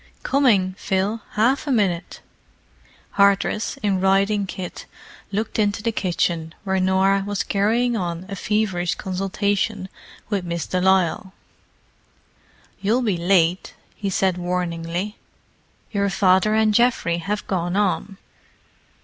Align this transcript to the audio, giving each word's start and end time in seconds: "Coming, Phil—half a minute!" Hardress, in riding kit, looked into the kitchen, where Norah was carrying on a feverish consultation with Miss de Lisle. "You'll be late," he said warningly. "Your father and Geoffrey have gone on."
"Coming, 0.23 0.73
Phil—half 0.79 1.67
a 1.67 1.71
minute!" 1.71 2.21
Hardress, 3.17 3.77
in 3.83 4.01
riding 4.01 4.47
kit, 4.47 4.87
looked 5.31 5.59
into 5.59 5.83
the 5.83 5.91
kitchen, 5.91 6.55
where 6.63 6.79
Norah 6.79 7.23
was 7.23 7.43
carrying 7.43 7.95
on 7.95 8.25
a 8.27 8.35
feverish 8.35 8.95
consultation 8.95 9.89
with 10.27 10.43
Miss 10.43 10.65
de 10.65 10.81
Lisle. 10.81 11.33
"You'll 12.79 13.03
be 13.03 13.15
late," 13.15 13.75
he 13.95 14.09
said 14.09 14.39
warningly. 14.39 15.17
"Your 15.91 16.09
father 16.09 16.55
and 16.55 16.73
Geoffrey 16.73 17.19
have 17.19 17.45
gone 17.45 17.75
on." 17.75 18.17